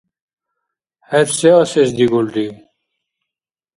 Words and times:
ХӀед 1.07 1.29
се 1.37 1.49
асес 1.61 1.89
дигулрив? 1.97 2.53